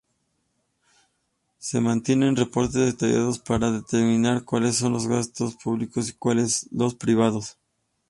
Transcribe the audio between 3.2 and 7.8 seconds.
para determinar cuales son gastos públicos y cuales privados.